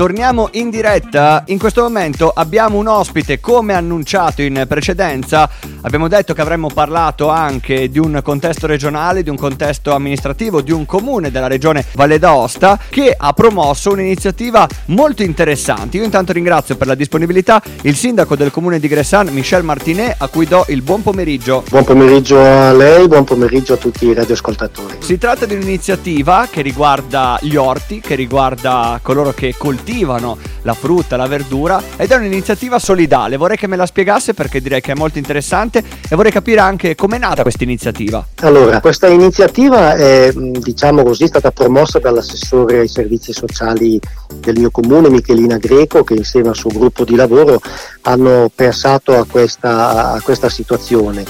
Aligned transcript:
Torniamo 0.00 0.48
in 0.52 0.70
diretta, 0.70 1.44
in 1.48 1.58
questo 1.58 1.82
momento 1.82 2.32
abbiamo 2.34 2.78
un 2.78 2.86
ospite 2.86 3.38
come 3.38 3.74
annunciato 3.74 4.40
in 4.40 4.64
precedenza, 4.66 5.46
abbiamo 5.82 6.08
detto 6.08 6.32
che 6.32 6.40
avremmo 6.40 6.68
parlato 6.68 7.28
anche 7.28 7.90
di 7.90 7.98
un 7.98 8.18
contesto 8.24 8.66
regionale, 8.66 9.22
di 9.22 9.28
un 9.28 9.36
contesto 9.36 9.92
amministrativo, 9.92 10.62
di 10.62 10.72
un 10.72 10.86
comune 10.86 11.30
della 11.30 11.48
regione 11.48 11.84
Valle 11.92 12.18
d'Aosta 12.18 12.80
che 12.88 13.14
ha 13.14 13.34
promosso 13.34 13.92
un'iniziativa 13.92 14.66
molto 14.86 15.22
interessante. 15.22 15.98
Io 15.98 16.04
intanto 16.04 16.32
ringrazio 16.32 16.78
per 16.78 16.86
la 16.86 16.94
disponibilità 16.94 17.62
il 17.82 17.94
sindaco 17.94 18.36
del 18.36 18.50
comune 18.50 18.80
di 18.80 18.88
Gressan, 18.88 19.28
Michel 19.28 19.64
Martinet, 19.64 20.14
a 20.16 20.28
cui 20.28 20.46
do 20.46 20.64
il 20.68 20.80
buon 20.80 21.02
pomeriggio. 21.02 21.62
Buon 21.68 21.84
pomeriggio 21.84 22.40
a 22.40 22.72
lei, 22.72 23.06
buon 23.06 23.24
pomeriggio 23.24 23.74
a 23.74 23.76
tutti 23.76 24.06
i 24.06 24.14
radioascoltatori. 24.14 24.96
Si 25.00 25.18
tratta 25.18 25.44
di 25.44 25.52
un'iniziativa 25.56 26.48
che 26.50 26.62
riguarda 26.62 27.38
gli 27.42 27.56
orti, 27.56 28.00
che 28.00 28.14
riguarda 28.14 28.98
coloro 29.02 29.32
che 29.32 29.54
coltivano 29.58 29.88
coltivano 29.90 30.38
la 30.62 30.74
frutta, 30.74 31.16
la 31.16 31.26
verdura 31.26 31.82
ed 31.96 32.10
è 32.10 32.16
un'iniziativa 32.16 32.78
solidale. 32.78 33.36
Vorrei 33.36 33.56
che 33.56 33.66
me 33.66 33.76
la 33.76 33.86
spiegasse 33.86 34.34
perché 34.34 34.60
direi 34.60 34.80
che 34.80 34.92
è 34.92 34.94
molto 34.94 35.18
interessante 35.18 35.82
e 36.08 36.14
vorrei 36.14 36.30
capire 36.30 36.60
anche 36.60 36.94
com'è 36.94 37.18
nata 37.18 37.42
questa 37.42 37.64
iniziativa. 37.64 38.24
Allora, 38.40 38.80
questa 38.80 39.08
iniziativa 39.08 39.94
è 39.94 40.32
diciamo 40.32 41.02
così 41.02 41.26
stata 41.26 41.50
promossa 41.50 41.98
dall'assessore 41.98 42.78
ai 42.78 42.88
servizi 42.88 43.32
sociali 43.32 43.98
del 44.36 44.58
mio 44.58 44.70
comune, 44.70 45.10
Michelina 45.10 45.56
Greco, 45.56 46.04
che 46.04 46.14
insieme 46.14 46.48
al 46.48 46.56
suo 46.56 46.70
gruppo 46.70 47.04
di 47.04 47.16
lavoro 47.16 47.60
hanno 48.02 48.50
pensato 48.54 49.16
a 49.16 49.24
questa, 49.24 50.12
a 50.12 50.20
questa 50.20 50.48
situazione. 50.48 51.24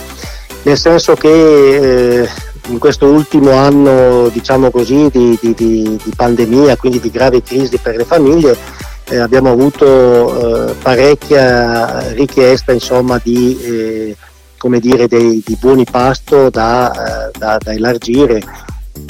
Nel 0.62 0.76
senso 0.76 1.14
che 1.14 2.20
eh, 2.22 2.28
in 2.70 2.78
questo 2.78 3.06
ultimo 3.06 3.52
anno 3.52 4.28
diciamo 4.28 4.70
così, 4.70 5.08
di, 5.10 5.38
di, 5.40 5.54
di, 5.54 6.00
di, 6.02 6.12
pandemia, 6.14 6.76
quindi 6.76 7.00
di 7.00 7.10
grave 7.10 7.42
crisi 7.42 7.78
per 7.78 7.96
le 7.96 8.04
famiglie, 8.04 8.56
eh, 9.08 9.18
abbiamo 9.18 9.50
avuto 9.50 10.70
eh, 10.70 10.74
parecchia 10.74 12.12
richiesta 12.12 12.72
insomma, 12.72 13.20
di, 13.22 13.60
eh, 13.60 14.16
dire, 14.78 15.08
dei, 15.08 15.42
buoni 15.58 15.84
pasto 15.84 16.48
da, 16.48 17.28
eh, 17.28 17.30
da, 17.36 17.58
da 17.58 17.72
elargire 17.72 18.40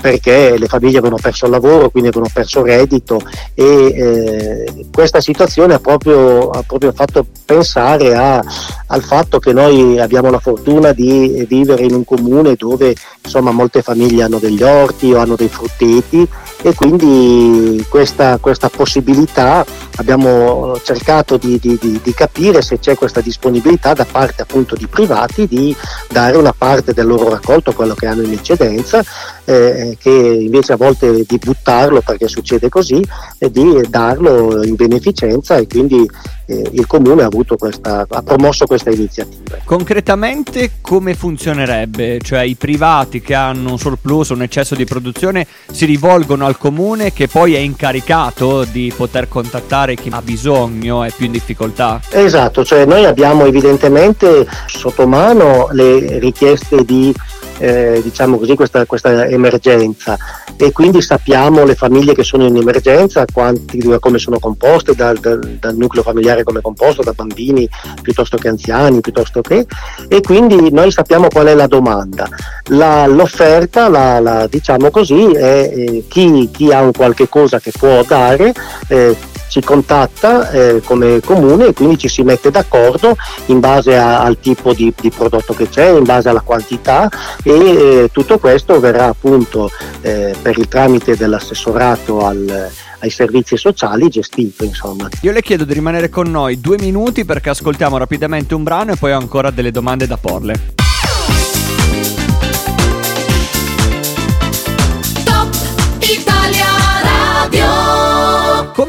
perché 0.00 0.56
le 0.58 0.66
famiglie 0.66 0.98
avevano 0.98 1.20
perso 1.20 1.46
il 1.46 1.52
lavoro, 1.52 1.90
quindi 1.90 2.08
avevano 2.08 2.30
perso 2.32 2.60
il 2.60 2.66
reddito 2.66 3.20
e 3.54 3.64
eh, 3.64 4.86
questa 4.92 5.20
situazione 5.20 5.74
ha 5.74 5.80
proprio, 5.80 6.50
ha 6.50 6.62
proprio 6.62 6.92
fatto 6.92 7.26
pensare 7.44 8.14
a, 8.14 8.42
al 8.86 9.02
fatto 9.02 9.38
che 9.38 9.52
noi 9.52 9.98
abbiamo 10.00 10.30
la 10.30 10.38
fortuna 10.38 10.92
di 10.92 11.44
vivere 11.48 11.82
in 11.84 11.94
un 11.94 12.04
comune 12.04 12.54
dove 12.54 12.94
insomma, 13.22 13.50
molte 13.50 13.82
famiglie 13.82 14.22
hanno 14.22 14.38
degli 14.38 14.62
orti 14.62 15.12
o 15.12 15.18
hanno 15.18 15.36
dei 15.36 15.48
frutteti 15.48 16.28
e 16.62 16.74
quindi 16.74 17.84
questa, 17.88 18.38
questa 18.38 18.68
possibilità 18.68 19.64
abbiamo 19.96 20.78
cercato 20.82 21.36
di, 21.36 21.58
di, 21.58 21.78
di, 21.80 22.00
di, 22.02 22.14
capire 22.14 22.60
se 22.60 22.78
c'è 22.78 22.94
questa 22.94 23.20
disponibilità 23.20 23.94
da 23.94 24.04
parte 24.04 24.42
appunto 24.42 24.74
di 24.74 24.86
privati 24.86 25.46
di 25.46 25.74
dare 26.08 26.36
una 26.36 26.52
parte 26.56 26.92
del 26.92 27.06
loro 27.06 27.30
raccolto, 27.30 27.72
quello 27.72 27.94
che 27.94 28.06
hanno 28.06 28.22
in 28.22 28.32
eccedenza, 28.32 29.02
eh, 29.44 29.79
che 29.98 30.10
invece 30.10 30.72
a 30.72 30.76
volte 30.76 31.24
di 31.26 31.38
buttarlo 31.38 32.00
perché 32.00 32.28
succede 32.28 32.68
così, 32.68 33.02
e 33.38 33.50
di 33.50 33.80
darlo 33.88 34.62
in 34.62 34.74
beneficenza 34.74 35.56
e 35.56 35.66
quindi 35.66 36.08
eh, 36.50 36.68
il 36.72 36.86
comune 36.86 37.22
ha, 37.22 37.28
questa, 37.56 38.06
ha, 38.08 38.22
promosso 38.22 38.66
questa 38.66 38.90
iniziativa. 38.90 39.58
Concretamente 39.64 40.72
come 40.80 41.14
funzionerebbe? 41.14 42.18
Cioè 42.20 42.40
i 42.40 42.56
privati 42.56 43.20
che 43.20 43.34
hanno 43.34 43.70
un 43.70 43.78
surplus, 43.78 44.30
un 44.30 44.42
eccesso 44.42 44.74
di 44.74 44.84
produzione 44.84 45.46
si 45.70 45.84
rivolgono 45.84 46.46
al 46.46 46.58
comune 46.58 47.12
che 47.12 47.28
poi 47.28 47.54
è 47.54 47.58
incaricato 47.58 48.64
di 48.64 48.92
poter 48.96 49.28
contattare 49.28 49.94
chi 49.94 50.08
ha 50.10 50.20
bisogno 50.22 51.04
e 51.04 51.12
più 51.16 51.26
in 51.26 51.32
difficoltà? 51.32 52.00
Esatto, 52.10 52.64
cioè 52.64 52.84
noi 52.84 53.04
abbiamo 53.04 53.44
evidentemente 53.44 54.46
sotto 54.66 55.06
mano 55.06 55.68
le 55.70 56.18
richieste 56.18 56.84
di 56.84 57.14
eh, 57.60 58.00
diciamo 58.02 58.38
così, 58.38 58.54
questa, 58.54 58.86
questa, 58.86 59.26
emergenza 59.26 60.16
e 60.56 60.72
quindi 60.72 61.02
sappiamo 61.02 61.64
le 61.64 61.74
famiglie 61.74 62.14
che 62.14 62.22
sono 62.22 62.46
in 62.46 62.56
emergenza, 62.56 63.24
quanti, 63.30 63.78
come 64.00 64.18
sono 64.18 64.38
composte, 64.38 64.94
dal, 64.94 65.18
dal, 65.18 65.38
dal, 65.38 65.76
nucleo 65.76 66.02
familiare 66.02 66.39
come 66.44 66.58
è 66.58 66.62
composto, 66.62 67.02
da 67.02 67.12
bambini 67.12 67.68
piuttosto 68.02 68.36
che 68.36 68.48
anziani, 68.48 69.00
piuttosto 69.00 69.40
che, 69.40 69.66
e 70.08 70.20
quindi 70.20 70.70
noi 70.70 70.90
sappiamo 70.90 71.28
qual 71.28 71.46
è 71.46 71.54
la 71.54 71.66
domanda. 71.66 72.28
La, 72.68 73.06
l'offerta, 73.06 73.88
la, 73.88 74.20
la, 74.20 74.46
diciamo 74.46 74.90
così, 74.90 75.32
è 75.32 75.70
eh, 75.74 76.04
chi, 76.08 76.48
chi, 76.52 76.72
ha 76.72 76.82
un 76.82 76.92
qualche 76.92 77.28
cosa 77.28 77.58
che 77.58 77.72
può 77.76 78.02
dare, 78.04 78.52
eh, 78.88 79.16
ci 79.50 79.60
contatta 79.60 80.48
eh, 80.50 80.80
come 80.84 81.20
comune 81.20 81.66
e 81.66 81.72
quindi 81.74 81.98
ci 81.98 82.08
si 82.08 82.22
mette 82.22 82.50
d'accordo 82.50 83.16
in 83.46 83.58
base 83.58 83.96
a, 83.96 84.22
al 84.22 84.38
tipo 84.38 84.72
di, 84.72 84.94
di, 84.98 85.10
prodotto 85.10 85.52
che 85.54 85.68
c'è, 85.68 85.90
in 85.90 86.04
base 86.04 86.28
alla 86.28 86.40
quantità 86.40 87.08
e 87.42 87.50
eh, 87.52 88.10
tutto 88.12 88.38
questo 88.38 88.78
verrà 88.78 89.06
appunto 89.06 89.68
eh, 90.02 90.34
per 90.40 90.56
il 90.56 90.68
tramite 90.68 91.16
dell'assessorato 91.16 92.24
al, 92.24 92.70
ai 93.00 93.10
servizi 93.10 93.56
sociali 93.56 94.08
gestito 94.08 94.64
insomma. 94.64 95.08
Io 95.22 95.32
le 95.32 95.42
chiedo 95.42 95.64
di 95.64 95.72
rimanere 95.72 96.08
con 96.08 96.30
noi 96.30 96.60
due 96.60 96.78
minuti 96.78 97.24
perché 97.24 97.50
ascoltiamo 97.50 97.96
rapidamente 97.96 98.54
un 98.54 98.62
brano 98.62 98.92
e 98.92 98.96
poi 98.96 99.12
ho 99.12 99.18
ancora 99.18 99.50
delle 99.50 99.70
domande 99.70 100.06
da 100.06 100.16
porle. 100.16 100.89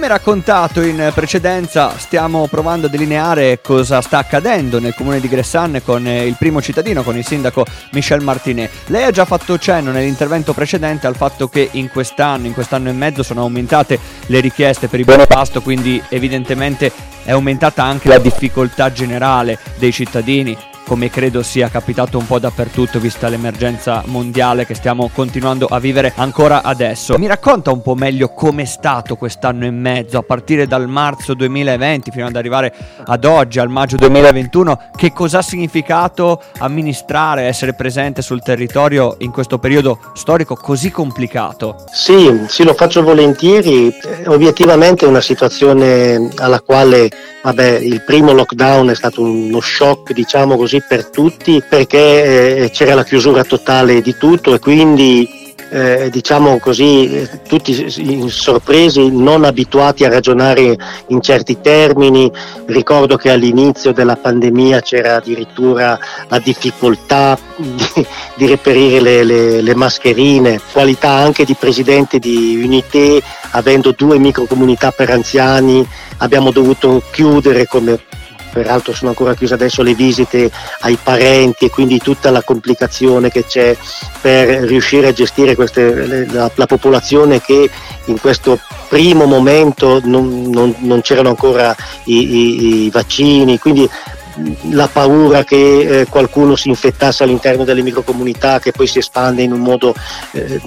Come 0.02 0.14
raccontato 0.14 0.82
in 0.82 1.12
precedenza, 1.14 1.96
stiamo 1.96 2.48
provando 2.48 2.88
a 2.88 2.90
delineare 2.90 3.62
cosa 3.62 4.02
sta 4.02 4.18
accadendo 4.18 4.80
nel 4.80 4.96
comune 4.96 5.20
di 5.20 5.28
Gressan 5.28 5.80
con 5.86 6.08
il 6.08 6.36
primo 6.40 6.60
cittadino, 6.60 7.04
con 7.04 7.18
il 7.18 7.24
sindaco 7.24 7.64
Michel 7.92 8.24
Martinet. 8.24 8.72
Lei 8.88 9.04
ha 9.04 9.12
già 9.12 9.26
fatto 9.26 9.60
cenno 9.60 9.92
nell'intervento 9.92 10.54
precedente 10.54 11.06
al 11.06 11.16
fatto 11.16 11.50
che 11.50 11.70
in 11.74 11.92
quest'anno, 11.92 12.48
in 12.48 12.54
quest'anno 12.56 12.90
e 12.90 12.94
mezzo, 12.94 13.22
sono 13.22 13.42
aumentate 13.42 14.00
le 14.26 14.40
richieste 14.40 14.88
per 14.88 14.98
il 14.98 15.06
buon 15.06 15.24
pasto, 15.28 15.62
quindi 15.62 16.02
evidentemente 16.10 16.92
è 17.24 17.30
aumentata 17.30 17.84
anche 17.84 18.08
la 18.08 18.18
difficoltà 18.18 18.92
generale 18.92 19.60
dei 19.78 19.92
cittadini 19.92 20.58
come 20.92 21.10
credo 21.10 21.42
sia 21.42 21.70
capitato 21.70 22.18
un 22.18 22.28
po' 22.28 22.38
dappertutto 22.38 23.00
vista 23.00 23.30
l'emergenza 23.30 24.04
mondiale 24.08 24.66
che 24.66 24.74
stiamo 24.74 25.10
continuando 25.14 25.68
a 25.68 25.80
vivere 25.80 26.12
ancora 26.18 26.64
adesso. 26.64 27.18
Mi 27.18 27.28
racconta 27.28 27.72
un 27.72 27.82
po' 27.82 27.96
meglio 27.96 28.34
com'è 28.34 28.66
stato 28.66 29.16
quest'anno 29.16 29.64
e 29.64 29.72
mezzo, 29.72 30.18
a 30.18 30.22
partire 30.22 30.68
dal 30.68 30.90
marzo 30.90 31.34
2020 31.34 32.12
fino 32.12 32.26
ad 32.26 32.36
arrivare 32.36 32.74
ad 33.06 33.24
oggi, 33.24 33.60
al 33.60 33.70
maggio 33.70 33.96
2021, 33.96 34.90
che 34.94 35.14
cosa 35.14 35.38
ha 35.38 35.42
significato 35.42 36.42
amministrare, 36.58 37.44
essere 37.44 37.74
presente 37.74 38.22
sul 38.22 38.42
territorio 38.42 39.16
in 39.20 39.32
questo 39.32 39.60
periodo 39.60 39.98
storico 40.14 40.56
così 40.56 40.92
complicato? 40.92 41.86
Sì, 41.90 42.44
sì, 42.50 42.66
lo 42.66 42.74
faccio 42.74 43.02
volentieri. 43.02 43.96
Obiettivamente 44.26 45.06
è 45.06 45.08
una 45.08 45.22
situazione 45.22 46.32
alla 46.36 46.60
quale 46.60 47.10
Vabbè, 47.44 47.80
il 47.80 48.04
primo 48.04 48.34
lockdown 48.34 48.90
è 48.90 48.96
stato 48.96 49.24
uno 49.24 49.60
shock, 49.60 50.14
diciamo 50.14 50.58
così, 50.58 50.84
per 50.88 51.10
tutti 51.10 51.64
perché 51.68 52.66
eh, 52.66 52.70
c'era 52.70 52.94
la 52.94 53.04
chiusura 53.04 53.44
totale 53.44 54.02
di 54.02 54.16
tutto 54.16 54.54
e 54.54 54.60
quindi 54.60 55.41
eh, 55.72 56.10
diciamo 56.12 56.60
così, 56.60 57.28
tutti 57.48 57.90
sorpresi, 58.30 59.10
non 59.10 59.46
abituati 59.46 60.04
a 60.04 60.10
ragionare 60.10 60.78
in 61.08 61.22
certi 61.22 61.62
termini. 61.62 62.30
Ricordo 62.66 63.16
che 63.16 63.30
all'inizio 63.30 63.94
della 63.94 64.18
pandemia 64.18 64.82
c'era 64.82 65.16
addirittura 65.16 65.98
la 66.28 66.40
difficoltà 66.40 67.38
di, 67.56 68.06
di 68.36 68.46
reperire 68.46 69.00
le, 69.00 69.24
le, 69.24 69.62
le, 69.62 69.76
mascherine, 69.76 70.60
qualità 70.74 71.12
anche 71.12 71.46
di 71.46 71.56
presidente 71.58 72.20
di 72.20 72.62
Unité, 72.62 73.22
avendo 73.52 73.94
due 73.96 74.20
microcomunità 74.20 74.92
per 74.92 75.10
anziani, 75.10 75.88
abbiamo 76.18 76.52
dovuto 76.52 77.02
chiudere 77.12 77.66
come 77.66 78.00
peraltro 78.52 78.94
sono 78.94 79.10
ancora 79.10 79.34
chiuse 79.34 79.54
adesso 79.54 79.82
le 79.82 79.94
visite 79.94 80.52
ai 80.82 80.98
parenti 81.02 81.66
e 81.66 81.70
quindi 81.70 82.00
tutta 82.00 82.30
la 82.30 82.44
complicazione 82.44 83.30
che 83.30 83.46
c'è 83.46 83.76
per 84.22 84.64
riuscire 84.64 85.08
a 85.08 85.14
gestire 85.14 85.56
queste, 85.56 86.26
la, 86.28 86.52
la, 86.54 86.66
popolazione 86.66 87.42
che 87.42 87.70
in 88.06 88.20
questo 88.20 88.60
primo 88.88 89.26
momento 89.26 90.02
non, 90.04 90.50
non, 90.50 90.76
non 90.80 91.02
c'erano 91.02 91.30
ancora 91.30 91.76
i, 92.06 92.16
i, 92.16 92.86
i 92.86 92.90
vaccini, 92.90 93.58
quindi 93.58 93.90
la 94.72 94.88
paura 94.88 95.44
che 95.44 96.02
eh, 96.02 96.06
qualcuno 96.08 96.56
si 96.56 96.70
infettasse 96.70 97.24
all'interno 97.24 97.64
delle 97.64 97.82
microcomunità 97.82 98.60
che 98.60 98.72
poi 98.72 98.88
si 98.88 99.00
espande 99.00 99.42
in 99.44 99.52
un 99.52 99.60
modo 99.60 99.94
eh, 100.32 100.62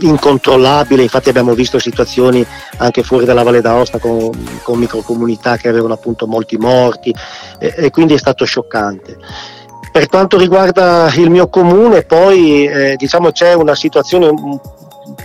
incontrollabile, 0.00 1.02
infatti 1.02 1.28
abbiamo 1.28 1.54
visto 1.54 1.78
situazioni 1.78 2.44
anche 2.78 3.02
fuori 3.02 3.24
dalla 3.24 3.42
Valle 3.42 3.60
d'Aosta 3.60 3.98
con, 3.98 4.30
con 4.62 4.78
microcomunità 4.78 5.56
che 5.56 5.68
avevano 5.68 5.94
appunto 5.94 6.26
molti 6.26 6.56
morti 6.56 7.14
eh, 7.58 7.74
e 7.76 7.90
quindi 7.90 8.14
è 8.14 8.18
stato 8.18 8.44
scioccante. 8.44 9.18
Per 9.92 10.06
quanto 10.06 10.38
riguarda 10.38 11.12
il 11.16 11.30
mio 11.30 11.48
comune, 11.48 12.04
poi 12.04 12.64
eh, 12.66 12.94
diciamo 12.96 13.32
c'è 13.32 13.54
una 13.54 13.74
situazione 13.74 14.28
un 14.28 14.58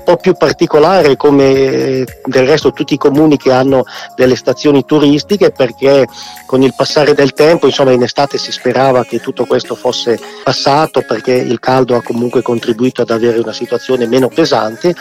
po' 0.05 0.15
più 0.15 0.35
particolare 0.35 1.17
come 1.17 2.05
del 2.23 2.47
resto 2.47 2.71
tutti 2.71 2.93
i 2.93 2.97
comuni 2.97 3.35
che 3.35 3.51
hanno 3.51 3.83
delle 4.15 4.37
stazioni 4.37 4.85
turistiche 4.85 5.51
perché 5.51 6.07
con 6.45 6.61
il 6.61 6.73
passare 6.73 7.13
del 7.13 7.33
tempo, 7.33 7.65
insomma 7.65 7.91
in 7.91 8.03
estate 8.03 8.37
si 8.37 8.51
sperava 8.51 9.03
che 9.03 9.19
tutto 9.19 9.45
questo 9.45 9.75
fosse 9.75 10.17
passato 10.43 11.01
perché 11.01 11.33
il 11.33 11.59
caldo 11.59 11.95
ha 11.95 12.03
comunque 12.03 12.41
contribuito 12.41 13.01
ad 13.01 13.09
avere 13.09 13.39
una 13.39 13.51
situazione 13.51 14.07
meno 14.07 14.29
pesante, 14.29 14.95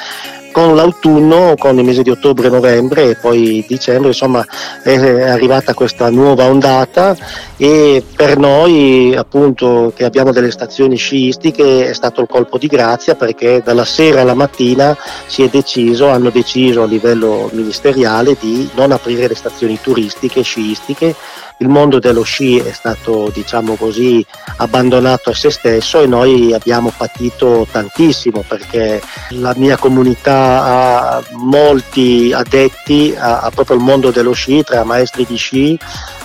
con 0.55 0.77
l'autunno, 0.77 1.57
con 1.59 1.77
il 1.77 1.85
mese 1.85 2.05
di 2.05 2.11
ottobre, 2.11 2.49
novembre 2.49 3.11
e 3.11 3.17
poi 3.17 3.65
dicembre, 3.67 4.11
insomma 4.11 4.47
è 4.85 4.95
arrivata 5.23 5.75
questa 5.75 6.11
nuova 6.11 6.45
ondata 6.45 7.17
e 7.57 8.05
per 8.15 8.39
noi 8.39 9.13
appunto 9.17 9.93
che 9.97 10.05
abbiamo 10.05 10.31
delle 10.31 10.53
stazioni 10.53 10.95
sciistiche 10.95 11.89
è 11.89 11.93
stato 11.93 12.21
il 12.21 12.29
colpo 12.29 12.57
di 12.57 12.69
grazia 12.69 13.17
perché 13.17 13.63
dalla 13.65 13.85
sera 13.85 14.21
alla 14.21 14.35
mattina 14.35 14.97
si 15.27 15.43
è 15.43 15.49
deciso, 15.49 16.09
hanno 16.09 16.31
deciso 16.31 16.85
a 16.85 16.87
livello 16.87 17.51
ministeriale 17.53 18.37
di 18.39 18.71
non 18.77 18.93
aprire 18.93 19.27
le 19.27 19.35
stazioni 19.35 19.81
turistiche 19.81 20.43
sciistiche 20.43 21.17
il 21.59 21.69
mondo 21.69 21.99
dello 21.99 22.23
sci 22.23 22.59
è 22.59 22.73
stato 22.73 23.31
diciamo 23.33 23.75
così 23.77 24.25
abbandonato 24.57 25.31
a 25.31 25.35
se 25.35 25.51
stesso 25.51 26.01
e 26.01 26.07
noi 26.07 26.53
abbiamo 26.53 26.93
patito 26.97 27.67
tantissimo 27.71 28.45
perché 28.47 29.01
la 29.31 29.55
mia 29.57 29.77
comunità 29.77 30.65
ha 30.65 31.25
molti 31.33 32.33
addetti 32.33 33.15
a, 33.17 33.41
a 33.41 33.51
proprio 33.51 33.77
il 33.77 33.83
mondo 33.83 34.11
dello 34.11 34.33
sci 34.33 34.63
tra 34.63 34.85
maestri 34.85 35.25
di 35.25 35.37
sci 35.37 35.79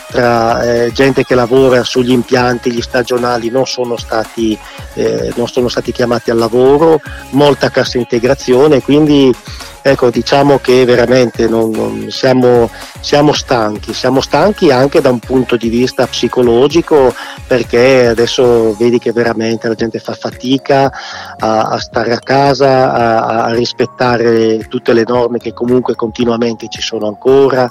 tra 0.10 0.64
eh, 0.64 0.92
gente 0.92 1.24
che 1.24 1.36
lavora 1.36 1.84
sugli 1.84 2.12
impianti, 2.12 2.72
gli 2.72 2.82
stagionali 2.82 3.50
non 3.50 3.66
sono 3.68 3.96
stati, 3.96 4.58
eh, 4.96 5.32
non 5.36 5.48
sono 5.48 5.68
stati 5.68 5.92
chiamati 5.92 6.32
al 6.32 6.38
lavoro, 6.38 7.00
molta 7.32 7.70
cassa 7.70 7.98
integrazione, 7.98 8.82
quindi 8.82 9.32
ecco, 9.82 10.10
diciamo 10.10 10.60
che 10.60 10.84
veramente 10.86 11.48
non, 11.48 11.70
non 11.70 12.08
siamo, 12.10 12.70
siamo, 13.00 13.34
stanchi, 13.34 13.94
siamo 13.94 14.20
stanchi 14.22 14.72
anche 14.72 15.00
da 15.00 15.10
un 15.10 15.20
punto 15.20 15.56
di 15.56 15.70
vista 15.70 16.08
psicologico 16.08 17.14
perché 17.48 18.08
adesso 18.08 18.76
vedi 18.78 19.00
che 19.00 19.12
veramente 19.12 19.68
la 19.68 19.76
gente 19.76 20.00
fa 20.00 20.14
fatica 20.14 20.92
a, 21.38 21.62
a 21.70 21.78
stare 21.78 22.14
a 22.14 22.20
casa, 22.20 22.94
a, 22.94 23.44
a 23.46 23.54
rispettare 23.54 24.68
tutte 24.68 24.94
le 24.94 25.04
norme 25.06 25.38
che 25.38 25.54
comunque 25.54 25.96
continuamente 25.96 26.68
ci 26.68 26.82
sono 26.82 27.08
ancora 27.08 27.70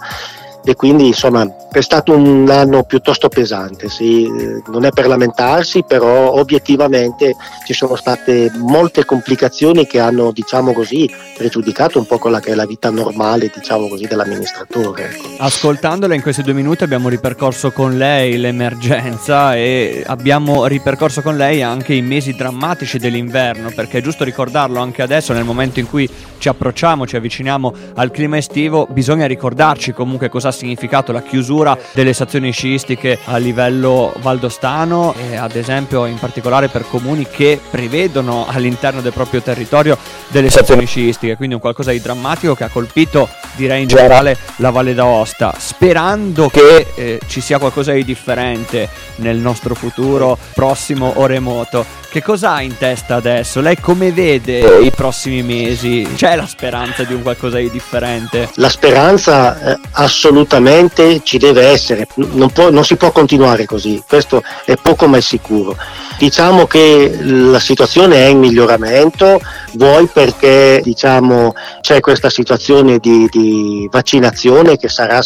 e 0.69 0.75
quindi 0.75 1.07
insomma 1.07 1.51
è 1.73 1.81
stato 1.81 2.15
un 2.15 2.47
anno 2.51 2.83
piuttosto 2.83 3.29
pesante, 3.29 3.89
sì. 3.89 4.29
non 4.67 4.85
è 4.85 4.91
per 4.91 5.07
lamentarsi, 5.07 5.83
però 5.87 6.35
obiettivamente 6.35 7.37
ci 7.65 7.73
sono 7.73 7.97
state 7.97 8.51
molte 8.55 9.07
complicazioni 9.07 9.87
che 9.87 9.99
hanno 9.99 10.31
diciamo 10.31 10.75
così 10.75 11.11
pregiudicato 11.37 11.99
un 11.99 12.07
po' 12.07 12.19
quella 12.19 12.41
che 12.41 12.53
è 12.53 12.55
la 12.55 12.67
vita 12.67 12.91
normale 12.91 13.51
diciamo 13.55 13.89
così 13.89 14.07
dell'amministratore. 14.07 15.11
Ecco. 15.11 15.29
Ascoltandola 15.39 16.15
in 16.15 16.21
questi 16.21 16.43
due 16.43 16.53
minuti 16.53 16.85
abbiamo 16.85 17.09
ripercorso 17.09 17.71
con 17.71 17.97
lei 17.97 18.37
l'emergenza 18.37 19.55
e 19.55 20.03
abbiamo 20.07 20.67
ripercorso 20.67 21.23
con 21.23 21.37
lei 21.37 21.63
anche 21.63 21.95
i 21.95 22.03
mesi 22.03 22.35
drammatici 22.35 22.99
dell'inverno 22.99 23.71
perché 23.75 23.99
è 23.99 24.03
giusto 24.03 24.25
ricordarlo 24.25 24.81
anche 24.81 25.01
adesso 25.01 25.33
nel 25.33 25.45
momento 25.45 25.81
in 25.81 25.89
cui 25.89 26.09
ci 26.39 26.49
approcciamo, 26.49 27.07
ci 27.07 27.17
avviciniamo 27.17 27.73
al 27.95 28.11
clima 28.11 28.37
estivo 28.37 28.87
bisogna 28.91 29.27
ricordarci 29.27 29.93
comunque 29.93 30.29
cosa 30.29 30.51
significato 30.59 31.13
la 31.13 31.23
chiusura 31.23 31.79
delle 31.93 32.13
stazioni 32.13 32.51
sciistiche 32.51 33.19
a 33.25 33.37
livello 33.37 34.13
valdostano 34.19 35.15
e 35.15 35.37
ad 35.37 35.55
esempio 35.55 36.05
in 36.07 36.19
particolare 36.19 36.69
per 36.69 36.85
comuni 36.89 37.27
che 37.31 37.61
prevedono 37.71 38.47
all'interno 38.49 39.01
del 39.01 39.13
proprio 39.13 39.41
territorio 39.41 39.97
delle 40.29 40.51
stazioni 40.51 40.85
sciistiche, 40.85 41.37
quindi 41.37 41.55
un 41.55 41.61
qualcosa 41.61 41.93
di 41.93 42.01
drammatico 42.01 42.55
che 42.55 42.65
ha 42.65 42.69
colpito 42.69 43.29
direi 43.55 43.83
in 43.83 43.89
generale 43.89 44.37
la 44.57 44.71
Valle 44.71 44.95
d'Aosta, 44.95 45.55
sperando 45.57 46.49
che 46.49 46.87
eh, 46.95 47.21
ci 47.29 47.41
sia 47.41 47.59
qualcosa 47.59 47.93
di 47.93 48.05
differente 48.05 48.89
nel 49.17 49.37
nostro 49.37 49.75
futuro 49.75 50.37
prossimo 50.55 51.13
o 51.17 51.27
remoto. 51.27 51.85
Che 52.11 52.23
cosa 52.23 52.55
ha 52.55 52.63
in 52.63 52.75
testa 52.79 53.17
adesso? 53.17 53.61
Lei 53.61 53.79
come 53.79 54.13
vede 54.13 54.79
i 54.81 54.91
prossimi 54.91 55.43
mesi? 55.43 56.09
C'è 56.17 56.37
la 56.37 56.47
speranza 56.47 57.03
di 57.05 57.13
un 57.13 57.21
qualcosa 57.21 57.59
di 57.59 57.71
differente? 57.71 58.49
La 58.55 58.71
speranza 58.71 59.75
eh, 59.75 59.81
assolutamente 59.93 61.21
ci 61.23 61.37
deve 61.37 61.67
essere, 61.67 62.07
non, 62.15 62.51
può, 62.51 62.71
non 62.71 62.83
si 62.87 62.97
può 62.97 63.13
continuare 63.13 63.67
così, 63.67 64.03
questo 64.09 64.43
è 64.65 64.77
poco 64.77 65.07
ma 65.07 65.19
è 65.19 65.21
sicuro. 65.21 65.77
Diciamo 66.19 66.67
che 66.67 67.17
la 67.23 67.61
situazione 67.61 68.17
è 68.17 68.27
in 68.27 68.41
miglioramento, 68.41 69.41
vuoi 69.75 70.09
perché 70.13 70.81
diciamo, 70.83 71.55
c'è 71.81 72.01
questa 72.01 72.29
situazione 72.29 72.99
di, 72.99 73.29
di, 73.31 73.89
vaccinazione 73.91 74.77
che 74.77 74.89
sarà, 74.89 75.21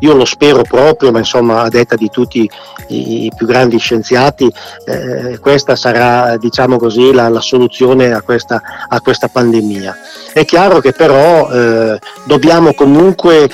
io 0.00 0.12
lo 0.12 0.26
spero 0.26 0.60
proprio, 0.60 1.10
ma 1.10 1.18
insomma 1.20 1.62
a 1.62 1.68
detta 1.70 1.96
di 1.96 2.10
tutti 2.10 2.48
i, 2.88 3.32
più 3.34 3.46
grandi 3.46 3.78
scienziati, 3.78 4.52
eh, 4.84 5.38
questa 5.40 5.74
sarà 5.74 6.36
diciamo 6.36 6.76
così, 6.76 7.12
la, 7.12 7.30
la 7.30 7.40
soluzione 7.40 8.12
a 8.12 8.20
questa, 8.20 8.60
a 8.88 9.00
questa, 9.00 9.28
pandemia. 9.28 9.96
È 10.34 10.44
chiaro 10.44 10.80
che 10.80 10.92
però 10.92 11.50
eh, 11.50 11.98
dobbiamo 12.24 12.74
comunque 12.74 13.48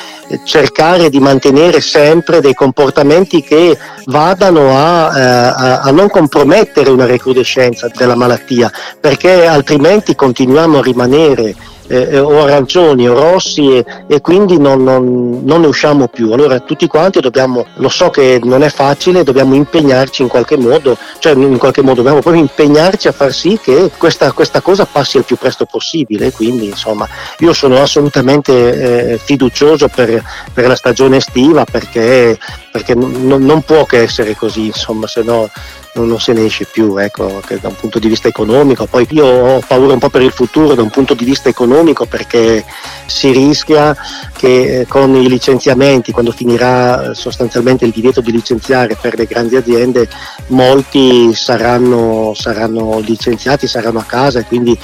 cercare 0.45 1.11
di 1.11 1.21
mantenere 1.21 1.81
sempre 1.81 2.41
dei 2.41 2.55
comportamenti 2.55 3.43
che 3.43 3.79
vadano 4.07 4.77
a, 4.77 5.19
eh, 5.19 5.89
a, 5.89 5.91
non 5.91 6.09
compromettere 6.09 6.91
una 6.91 7.07
recrudescenza 7.07 7.89
della 7.95 8.15
malattia, 8.15 8.71
perché 9.01 9.47
altrimenti 9.47 10.15
continuiamo 10.15 10.79
a 10.79 10.83
rimanere 10.83 11.55
eh, 11.93 12.19
o 12.19 12.43
arancioni 12.43 13.07
o 13.07 13.13
rossi 13.13 13.77
e, 13.77 13.85
e 14.07 14.21
quindi 14.23 14.59
non, 14.59 14.83
non, 14.83 15.43
non, 15.45 15.61
ne 15.61 15.67
usciamo 15.67 16.09
più. 16.09 16.33
Allora 16.33 16.59
tutti 16.61 16.87
quanti 16.87 17.21
dobbiamo, 17.21 17.67
lo 17.75 17.89
so 17.91 18.09
che 18.09 18.41
non 18.43 18.63
è 18.63 18.71
facile, 18.71 19.25
dobbiamo 19.25 19.55
impegnarci 19.55 20.23
in 20.23 20.29
qualche 20.29 20.57
modo, 20.57 20.97
cioè 21.19 21.35
in 21.35 21.59
qualche 21.59 21.83
modo 21.83 21.97
dobbiamo 21.97 22.21
proprio 22.21 22.43
impegnarci 22.43 23.09
a 23.09 23.13
far 23.13 23.33
sì 23.33 23.59
che 23.63 23.91
questa, 23.99 24.33
questa 24.33 24.63
cosa 24.63 24.87
passi 24.87 25.19
il 25.19 25.25
più 25.25 25.37
presto 25.37 25.67
possibile. 25.67 26.33
Quindi 26.33 26.67
insomma 26.67 27.07
io 27.39 27.53
sono 27.53 27.81
assolutamente 27.83 29.13
eh, 29.13 29.19
fiducioso 29.19 29.89
per, 29.89 30.23
per, 30.55 30.67
la 30.67 30.77
stagione 30.77 31.19
estiva 31.19 31.65
perché, 31.65 32.39
perché 32.71 32.95
non, 32.95 33.45
non 33.45 33.63
può 33.63 33.85
che 33.85 33.99
essere 33.99 34.35
così, 34.35 34.67
insomma, 34.67 35.07
se 35.07 35.23
no 35.23 35.51
non, 35.95 36.09
non, 36.09 36.21
se 36.21 36.33
ne 36.33 36.45
esce 36.45 36.65
più, 36.65 36.97
ecco, 36.97 37.41
da 37.61 37.69
un 37.69 37.75
punto 37.75 37.99
di 37.99 38.09
vista 38.09 38.29
economico. 38.29 38.87
Poi 38.87 39.07
io 39.11 39.27
ho 39.27 39.63
paura 39.67 39.93
un 39.93 39.99
po' 39.99 40.09
per 40.09 40.23
il 40.23 40.33
futuro 40.33 40.75
da 40.75 40.83
un 40.83 40.91
punto 40.91 41.15
di 41.15 41.25
vista 41.25 41.49
economico 41.49 42.07
perché 42.07 42.65
si 43.07 43.31
rischia 43.31 43.97
che 44.37 44.81
eh, 44.81 44.87
con 44.87 45.15
i 45.15 45.29
licenziamenti, 45.29 46.13
quando 46.13 46.33
finirà 46.33 47.15
sostanzialmente 47.15 47.85
il 47.85 47.93
divieto 47.93 48.21
di 48.21 48.33
licenziare 48.33 48.97
per 49.01 49.17
le 49.19 49.27
grandi 49.27 49.57
aziende, 49.57 50.09
molti 50.49 51.35
saranno, 51.35 52.33
saranno 52.35 52.99
licenziati, 53.01 53.67
saranno 53.67 53.99
a 53.99 54.05
casa 54.05 54.41
e 54.41 54.45
quindi 54.45 54.79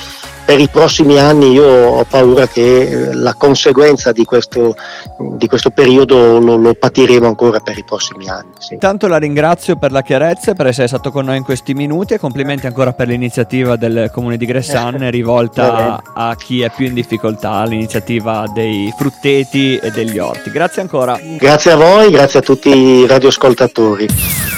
per 0.48 0.60
i 0.60 0.68
prossimi 0.68 1.18
anni 1.18 1.52
io 1.52 1.66
ho 1.66 2.04
paura 2.08 2.48
che 2.48 2.80
eh, 2.80 3.12
la 3.12 3.34
conseguenza 3.34 4.12
di 4.12 4.24
questo, 4.24 4.74
di 5.18 5.46
questo 5.46 5.68
periodo 5.68 6.38
lo, 6.38 6.56
lo, 6.56 6.72
patiremo 6.72 7.26
ancora 7.26 7.60
per 7.60 7.76
i 7.76 7.84
prossimi 7.84 8.30
anni. 8.30 8.52
Sì. 8.56 8.78
Tanto 8.78 9.08
la 9.08 9.18
ringrazio 9.18 9.76
per 9.76 9.92
la 9.92 10.00
chiarezza 10.00 10.52
e 10.52 10.54
per 10.54 10.68
essere 10.68 10.88
stato 10.88 11.10
con 11.10 11.26
noi 11.26 11.36
in 11.36 11.42
questi 11.42 11.74
minuti 11.74 12.14
e 12.14 12.18
complimenti 12.18 12.66
ancora 12.66 12.94
per 12.94 13.08
l'iniziativa 13.08 13.76
del 13.76 14.08
comune 14.10 14.38
di 14.38 14.46
Gressan 14.46 14.96
rivolta 15.12 16.02
a 16.14 16.34
chi 16.34 16.62
è 16.62 16.70
più 16.74 16.86
in 16.86 16.94
difficoltà, 16.94 17.62
l'iniziativa 17.64 18.50
dei 18.50 18.90
frutteti 18.96 19.76
e 19.76 19.90
degli 19.90 20.16
orti. 20.16 20.50
Grazie 20.50 20.80
ancora. 20.80 21.20
Grazie 21.36 21.72
a 21.72 21.76
voi, 21.76 22.10
grazie 22.10 22.38
a 22.38 22.42
tutti 22.42 22.70
i 22.70 23.06
radioascoltatori. 23.06 24.57